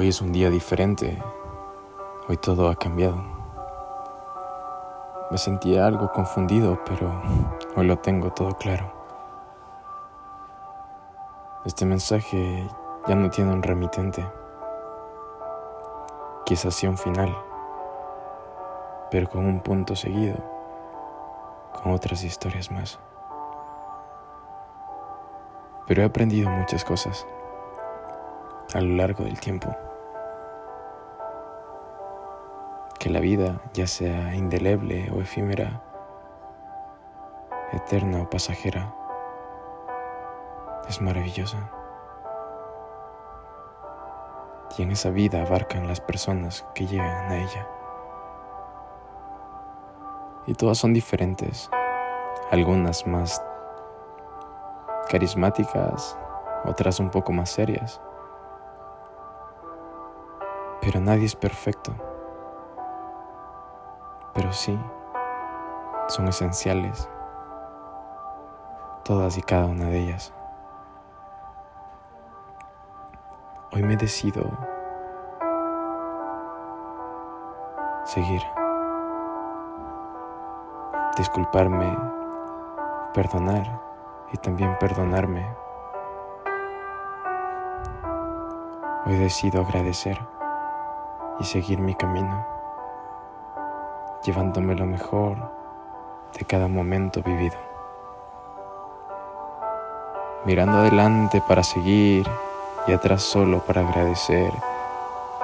Hoy 0.00 0.10
es 0.10 0.20
un 0.22 0.30
día 0.30 0.48
diferente. 0.48 1.20
Hoy 2.28 2.36
todo 2.36 2.68
ha 2.68 2.76
cambiado. 2.76 3.20
Me 5.28 5.36
sentía 5.38 5.86
algo 5.86 6.12
confundido, 6.12 6.78
pero 6.84 7.20
hoy 7.74 7.84
lo 7.84 7.98
tengo 7.98 8.30
todo 8.30 8.56
claro. 8.56 8.92
Este 11.64 11.84
mensaje 11.84 12.64
ya 13.08 13.16
no 13.16 13.28
tiene 13.28 13.52
un 13.52 13.60
remitente. 13.60 14.24
Quizás 16.46 16.76
sea 16.76 16.90
un 16.90 16.98
final, 16.98 17.36
pero 19.10 19.28
con 19.28 19.44
un 19.46 19.58
punto 19.58 19.96
seguido, 19.96 20.36
con 21.72 21.92
otras 21.92 22.22
historias 22.22 22.70
más. 22.70 23.00
Pero 25.88 26.02
he 26.02 26.04
aprendido 26.04 26.48
muchas 26.50 26.84
cosas 26.84 27.26
a 28.74 28.80
lo 28.80 28.94
largo 28.94 29.24
del 29.24 29.40
tiempo. 29.40 29.74
La 33.08 33.20
vida, 33.20 33.62
ya 33.72 33.86
sea 33.86 34.34
indeleble 34.34 35.10
o 35.10 35.22
efímera, 35.22 35.82
eterna 37.72 38.20
o 38.20 38.28
pasajera, 38.28 38.94
es 40.86 41.00
maravillosa. 41.00 41.70
Y 44.76 44.82
en 44.82 44.90
esa 44.90 45.08
vida 45.08 45.40
abarcan 45.40 45.88
las 45.88 46.02
personas 46.02 46.66
que 46.74 46.86
llegan 46.86 47.32
a 47.32 47.36
ella. 47.38 47.66
Y 50.46 50.52
todas 50.52 50.76
son 50.76 50.92
diferentes, 50.92 51.70
algunas 52.50 53.06
más 53.06 53.42
carismáticas, 55.08 56.18
otras 56.66 57.00
un 57.00 57.10
poco 57.10 57.32
más 57.32 57.48
serias 57.48 58.02
pero 60.80 61.00
nadie 61.00 61.26
es 61.26 61.36
perfecto. 61.36 62.07
Pero 64.34 64.52
sí, 64.52 64.78
son 66.08 66.28
esenciales. 66.28 67.08
Todas 69.04 69.38
y 69.38 69.42
cada 69.42 69.66
una 69.66 69.84
de 69.84 69.98
ellas. 69.98 70.32
Hoy 73.72 73.82
me 73.82 73.96
decido 73.96 74.42
seguir. 78.04 78.42
Disculparme, 81.16 81.96
perdonar 83.12 83.80
y 84.32 84.38
también 84.38 84.76
perdonarme. 84.78 85.46
Hoy 89.04 89.16
decido 89.16 89.62
agradecer 89.62 90.18
y 91.40 91.44
seguir 91.44 91.80
mi 91.80 91.94
camino, 91.94 92.46
llevándome 94.24 94.74
lo 94.74 94.86
mejor 94.86 95.36
de 96.38 96.44
cada 96.44 96.68
momento 96.68 97.22
vivido. 97.22 97.56
Mirando 100.44 100.78
adelante 100.78 101.42
para 101.46 101.62
seguir 101.62 102.28
y 102.86 102.92
atrás 102.92 103.22
solo 103.22 103.60
para 103.60 103.86
agradecer 103.86 104.50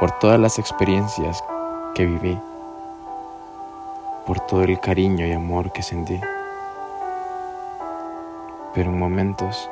por 0.00 0.10
todas 0.18 0.38
las 0.38 0.58
experiencias 0.58 1.42
que 1.94 2.06
viví, 2.06 2.40
por 4.26 4.40
todo 4.40 4.62
el 4.62 4.78
cariño 4.80 5.26
y 5.26 5.32
amor 5.32 5.72
que 5.72 5.82
sentí. 5.82 6.20
Pero 8.74 8.90
en 8.90 8.98
momentos 8.98 9.70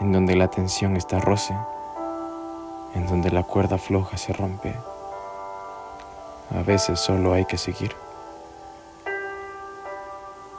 en 0.00 0.12
donde 0.12 0.34
la 0.34 0.48
tensión 0.48 0.96
está 0.96 1.20
roce, 1.20 1.54
en 2.94 3.06
donde 3.06 3.30
la 3.30 3.44
cuerda 3.44 3.78
floja 3.78 4.16
se 4.16 4.32
rompe. 4.32 4.74
A 6.54 6.62
veces 6.62 7.00
solo 7.00 7.32
hay 7.32 7.46
que 7.46 7.56
seguir. 7.56 7.92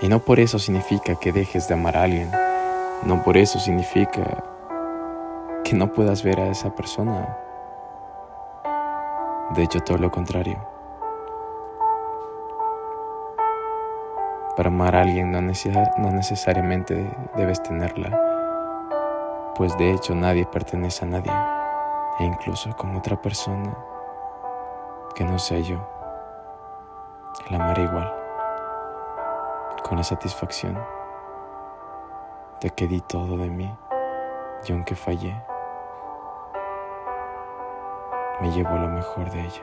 Y 0.00 0.08
no 0.08 0.20
por 0.20 0.40
eso 0.40 0.58
significa 0.58 1.14
que 1.16 1.30
dejes 1.30 1.68
de 1.68 1.74
amar 1.74 1.96
a 1.96 2.04
alguien. 2.04 2.30
No 3.04 3.22
por 3.22 3.36
eso 3.36 3.58
significa 3.58 4.42
que 5.62 5.74
no 5.74 5.92
puedas 5.92 6.22
ver 6.22 6.40
a 6.40 6.48
esa 6.48 6.74
persona. 6.74 7.36
De 9.54 9.62
hecho, 9.62 9.80
todo 9.80 9.98
lo 9.98 10.10
contrario. 10.10 10.58
Para 14.56 14.68
amar 14.68 14.96
a 14.96 15.02
alguien 15.02 15.32
no, 15.32 15.40
no 15.42 16.10
necesariamente 16.12 17.10
debes 17.36 17.62
tenerla, 17.62 19.52
pues 19.56 19.76
de 19.76 19.90
hecho 19.90 20.14
nadie 20.14 20.46
pertenece 20.46 21.04
a 21.04 21.08
nadie 21.08 21.32
e 22.20 22.24
incluso 22.24 22.70
con 22.76 22.94
otra 22.94 23.20
persona 23.20 23.76
que 25.14 25.24
no 25.24 25.38
sea 25.38 25.60
yo. 25.60 25.78
La 27.50 27.56
amaré 27.56 27.82
igual, 27.82 28.12
con 29.82 29.96
la 29.96 30.04
satisfacción 30.04 30.78
de 32.60 32.70
que 32.70 32.86
di 32.86 33.00
todo 33.00 33.36
de 33.36 33.48
mí 33.48 33.76
y 34.66 34.72
aunque 34.72 34.94
fallé, 34.94 35.34
me 38.40 38.50
llevo 38.50 38.76
lo 38.76 38.88
mejor 38.88 39.30
de 39.30 39.40
ella. 39.40 39.62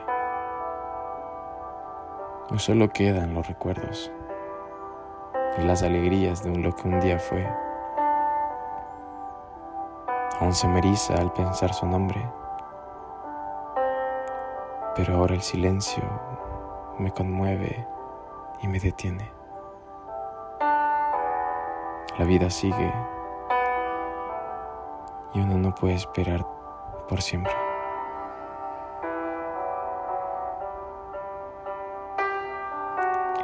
No 2.50 2.58
solo 2.58 2.88
quedan 2.90 3.34
los 3.34 3.46
recuerdos 3.46 4.10
y 5.58 5.62
las 5.62 5.82
alegrías 5.82 6.42
de 6.42 6.56
lo 6.56 6.74
que 6.74 6.88
un 6.88 7.00
día 7.00 7.18
fue. 7.18 7.46
Aún 10.40 10.54
se 10.54 10.66
me 10.66 10.80
al 10.80 11.32
pensar 11.32 11.72
su 11.72 11.86
nombre 11.86 12.41
pero 14.94 15.16
ahora 15.16 15.34
el 15.34 15.42
silencio 15.42 16.02
me 16.98 17.10
conmueve 17.12 17.86
y 18.60 18.68
me 18.68 18.78
detiene. 18.78 19.30
La 22.18 22.26
vida 22.26 22.50
sigue 22.50 22.92
y 25.32 25.40
uno 25.40 25.56
no 25.56 25.74
puede 25.74 25.94
esperar 25.94 26.46
por 27.08 27.22
siempre. 27.22 27.54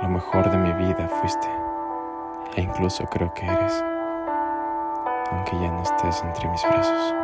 Lo 0.02 0.08
mejor 0.08 0.50
de 0.50 0.56
mi 0.58 0.72
vida 0.74 1.08
fuiste 1.08 1.48
e 2.56 2.60
incluso 2.60 3.04
creo 3.06 3.32
que 3.32 3.46
eres, 3.46 3.84
aunque 5.32 5.58
ya 5.58 5.72
no 5.72 5.82
estés 5.82 6.22
entre 6.22 6.48
mis 6.48 6.62
brazos. 6.62 7.14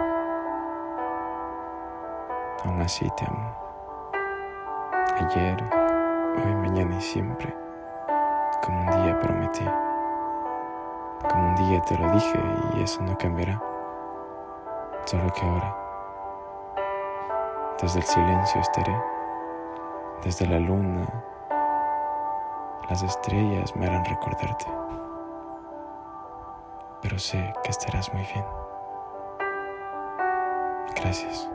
Aún 2.65 2.81
así 2.81 3.09
te 3.17 3.27
amo 3.27 3.64
ayer, 5.17 5.63
hoy, 6.37 6.55
mañana 6.57 6.97
y 6.97 7.01
siempre, 7.01 7.55
como 8.63 8.81
un 8.81 9.03
día 9.03 9.19
prometí, 9.21 9.65
como 11.29 11.49
un 11.49 11.55
día 11.57 11.81
te 11.83 11.97
lo 11.99 12.11
dije 12.11 12.39
y 12.75 12.83
eso 12.83 13.03
no 13.03 13.17
cambiará, 13.17 13.63
solo 15.05 15.33
que 15.33 15.47
ahora, 15.47 15.77
desde 17.81 18.01
el 18.01 18.05
silencio 18.05 18.61
estaré, 18.61 18.97
desde 20.23 20.47
la 20.47 20.59
luna, 20.59 21.07
las 22.89 23.03
estrellas 23.03 23.75
me 23.77 23.87
harán 23.87 24.05
recordarte, 24.05 24.67
pero 27.03 27.19
sé 27.19 27.53
que 27.63 27.71
estarás 27.71 28.13
muy 28.13 28.23
bien. 28.23 28.45
Gracias. 30.97 31.51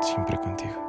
Siempre 0.00 0.38
contigo. 0.38 0.87